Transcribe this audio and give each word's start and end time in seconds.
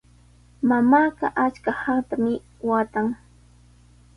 Mamaaqa 0.69 1.27
achka 1.45 1.71
haatami 1.81 2.33
waatan. 2.71 3.07